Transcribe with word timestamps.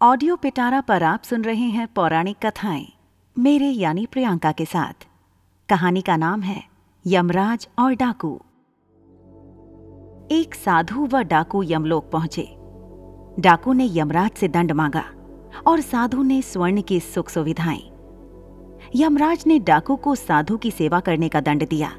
Audio 0.00 0.36
पिटारा 0.36 0.80
पर 0.80 1.02
आप 1.02 1.22
सुन 1.22 1.42
रहे 1.42 1.64
हैं 1.64 1.86
पौराणिक 1.86 2.36
कथाएँ, 2.44 2.86
मेरे 3.36 3.66
यानी 3.66 4.06
प्रियंका 4.06 4.52
के 4.52 4.64
साथ। 4.64 5.06
कहानी 5.68 6.00
का 6.00 6.16
नाम 6.16 6.42
है 6.42 6.62
यमराज 7.04 7.68
और 7.78 7.94
डाकू। 7.94 8.32
एक 10.30 10.54
साधु 10.54 11.06
व 11.06 11.22
डाकू 11.22 11.62
यमलोक 11.62 12.10
पहुँचे। 12.10 12.48
डाकू 13.40 13.72
ने 13.72 13.88
यमराज 13.92 14.30
से 14.30 14.48
दंड 14.48 14.72
मांगा 14.72 15.04
और 15.66 15.80
साधु 15.80 16.22
ने 16.22 16.42
स्वर्ण 16.42 16.82
की 16.82 17.00
सुख 17.00 17.28
सुविधाएँ। 17.28 17.82
यमराज 18.94 19.44
ने 19.46 19.58
डाकू 19.58 19.96
को 19.96 20.14
साधु 20.14 20.56
की 20.56 20.70
सेवा 20.70 21.00
करने 21.00 21.28
का 21.28 21.40
दंड 21.40 21.68
दिया। 21.68 21.92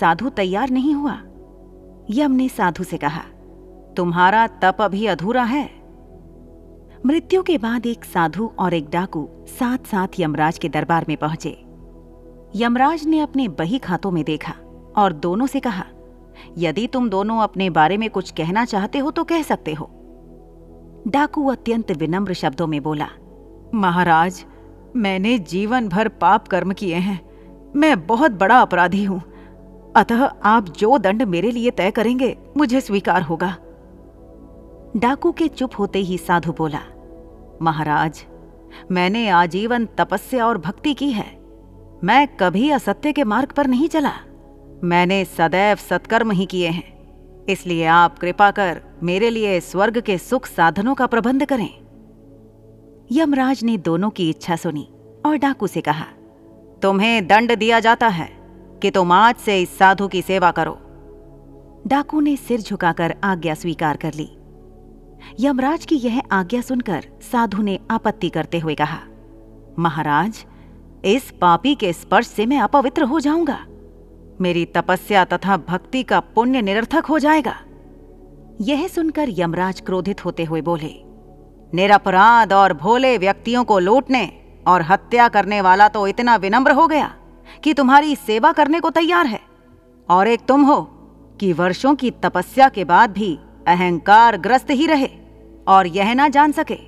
साधु 0.00 0.28
तैयार 0.28 0.70
नहीं 0.70 0.94
हुआ। 0.94 1.18
यम 2.10 2.32
ने 2.32 2.48
साधु 2.48 2.84
से 2.84 2.98
कहा, 2.98 3.22
तुम्हारा 3.96 4.46
तप 4.46 4.76
अभी 4.80 5.06
अधूरा 5.06 5.42
है। 5.42 5.79
मृत्यु 7.06 7.42
के 7.42 7.56
बाद 7.58 7.86
एक 7.86 8.04
साधु 8.04 8.50
और 8.58 8.74
एक 8.74 8.88
डाकू 8.90 9.28
साथ 9.48 9.86
साथ 9.86 10.18
यमराज 10.18 10.58
के 10.58 10.68
दरबार 10.68 11.04
में 11.08 11.16
पहुँचे। 11.16 11.50
यमराज 12.54 13.04
ने 13.06 13.20
अपने 13.20 13.46
बही 13.48 13.78
खातों 13.78 14.10
में 14.10 14.22
देखा 14.24 14.52
और 14.96 15.12
दोनों 15.12 15.46
से 15.46 15.60
कहा, 15.60 15.84
यदि 16.58 16.86
तुम 16.86 17.08
दोनों 17.10 17.38
अपने 17.38 17.70
बारे 17.70 17.96
में 17.96 18.08
कुछ 18.10 18.30
कहना 18.30 18.64
चाहते 18.64 18.98
हो 18.98 19.10
तो 19.10 19.24
कह 19.24 19.42
सकते 19.42 19.74
हो। 19.74 19.88
डाकू 21.08 21.46
अत्यंत 21.46 21.92
विनम्र 21.92 22.34
शब्दों 22.34 22.66
में 22.66 22.82
बोला, 22.82 23.08
महाराज, 23.74 24.44
मैंने 24.96 25.38
जीवन 25.38 25.88
भर 25.88 26.08
पाप 26.08 26.48
कर्म 26.48 26.72
किए 26.72 26.96
हैं। 26.96 27.20
मैं 27.76 28.06
बहुत 28.06 28.30
बड़ा 28.32 28.60
अपराधी 28.60 29.04
हूँ। 29.04 29.22
अतः 29.96 30.24
आप 30.44 30.68
जो 30.68 30.98
दंड 30.98 31.22
मेरे 31.22 31.50
लिए 31.50 31.70
तय 31.70 31.90
करेंगे, 31.90 32.36
मुझे 32.56 32.80
स्वीकार 32.80 33.22
होगा। 33.22 33.56
डाकू 34.96 35.30
के 35.32 35.46
चुप 35.48 35.70
होते 35.78 35.98
ही 35.98 36.18
साधु 36.18 36.52
बोला, 36.52 36.80
महाराज, 37.62 38.24
मैंने 38.90 39.28
आजीवन 39.28 39.86
तपस्या 39.98 40.46
और 40.46 40.58
भक्ति 40.58 40.94
की 40.94 41.10
है। 41.12 41.26
मैं 42.04 42.26
कभी 42.36 42.70
असत्य 42.70 43.12
के 43.12 43.24
मार्ग 43.24 43.52
पर 43.52 43.66
नहीं 43.66 43.88
चला। 43.88 44.12
मैंने 44.84 45.24
सदैव 45.24 45.76
सत्कर्म 45.76 46.30
ही 46.30 46.46
किए 46.46 46.68
हैं। 46.68 47.44
इसलिए 47.44 47.84
आप 47.86 48.18
कृपा 48.18 48.50
कर 48.50 48.80
मेरे 49.02 49.30
लिए 49.30 49.60
स्वर्ग 49.60 50.00
के 50.00 50.18
सुख 50.18 50.46
साधनों 50.46 50.94
का 50.94 51.06
प्रबंध 51.06 51.44
करें। 51.44 51.68
यमराज 53.12 53.62
ने 53.64 53.76
दोनों 53.78 54.10
की 54.10 54.28
इच्छा 54.30 54.56
सुनी 54.56 54.88
और 55.26 55.36
डाकू 55.36 55.66
से 55.66 55.80
कहा, 55.80 56.06
तुम्हें 56.82 57.26
दंड 57.26 57.54
दिया 57.54 57.80
जाता 57.80 58.08
है 58.08 58.28
कि 58.82 58.90
तुम 58.90 59.12
आज 59.12 59.36
से 59.36 59.60
इस 59.62 59.78
साधु 59.78 60.08
की 60.08 60.22
सेवा 60.22 60.50
करो। 60.50 60.78
डाकू 61.86 62.20
ने 62.20 62.36
सिर 62.36 62.60
झुकाकर 62.60 63.14
आज्ञा 63.24 63.54
स्वीकार 63.54 63.96
कर 63.96 64.14
ली। 64.14 64.30
यमराज 65.40 65.84
की 65.84 65.96
यह 65.96 66.20
आज्ञा 66.32 66.60
सुनकर 66.60 67.06
साधु 67.22 67.62
ने 67.62 67.78
आपत्ति 67.90 68.28
करते 68.28 68.58
हुए 68.58 68.74
कहा, 68.74 68.98
महाराज, 69.78 70.44
इस 71.04 71.30
पापी 71.40 71.74
के 71.74 71.92
स्पर्श 71.92 72.26
से 72.26 72.46
मैं 72.46 72.60
अपवित्र 72.60 73.02
हो 73.02 73.20
जाऊँगा। 73.20 73.58
मेरी 74.40 74.64
तपस्या 74.66 75.24
तथा 75.24 75.56
भक्ति 75.68 76.02
का 76.02 76.20
पुण्य 76.34 76.62
निरर्थक 76.62 77.06
हो 77.06 77.18
जाएगा। 77.18 77.54
यह 78.60 78.86
सुनकर 78.88 79.28
यमराज 79.30 79.80
क्रोधित 79.80 80.24
होते 80.24 80.44
हुए 80.44 80.60
बोले, 80.60 80.92
निरपराध 81.72 82.52
और 82.52 82.72
भोले 82.74 83.16
व्यक्तियों 83.18 83.64
को 83.64 83.78
लूटने 83.78 84.26
और 84.66 84.82
हत्या 84.82 85.28
करने 85.28 85.60
वाला 85.60 85.88
तो 85.88 86.06
इतना 86.06 86.36
विनम्र 86.36 86.72
हो 86.72 86.86
गया 86.86 87.14
कि 87.64 87.74
तुम्हारी 87.74 88.16
सेवा 88.16 88.52
करने 88.52 88.80
को 88.80 88.90
तैयार 88.90 89.26
है। 89.26 89.40
और 90.08 90.28
एक 90.28 90.40
तुम 90.48 90.64
हो 90.64 90.80
कि 91.40 91.52
वर्षों 91.52 91.94
की 91.94 92.10
तपस्या 92.22 92.68
के 92.68 92.84
बाद 92.84 93.10
भी 93.10 93.38
अहंकार 93.70 94.36
ग्रस्त 94.36 94.70
ही 94.70 94.86
रहे 94.86 95.08
और 95.68 95.86
यह 95.86 96.14
ना 96.14 96.28
जान 96.28 96.52
सके 96.52 96.78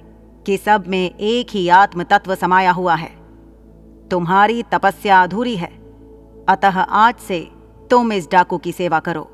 कि 0.46 0.56
सब 0.56 0.84
में 0.88 1.14
एक 1.14 1.46
ही 1.50 1.68
आत्म 1.68 2.02
तत्व 2.02 2.34
समाया 2.34 2.70
हुआ 2.70 2.94
है। 2.94 3.10
तुम्हारी 4.08 4.62
तपस्या 4.62 5.22
अधूरी 5.22 5.56
है। 5.56 5.70
अतः 6.48 6.80
आज 6.80 7.14
से 7.14 7.40
तुम 7.90 8.12
इस 8.12 8.30
डाकू 8.30 8.58
की 8.58 8.72
सेवा 8.72 9.00
करो। 9.00 9.28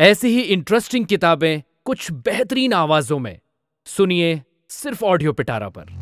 ऐसी 0.00 0.28
ही 0.28 0.40
इंटरेस्टिंग 0.40 1.06
किताबें 1.06 1.62
कुछ 1.84 2.12
बेहतरीन 2.12 2.72
आवाजों 2.72 3.18
में। 3.18 3.38
सुनिए 3.86 4.42
सिर्फ़ 4.70 5.04
ऑडियो 5.04 5.32
पिटारा 5.32 5.68
पर। 5.68 5.92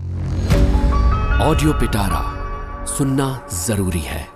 ऑडियो 1.42 1.72
पिटारा 1.72 2.22
सुनना 2.86 3.48
ज़रूरी 3.52 4.00
है। 4.00 4.33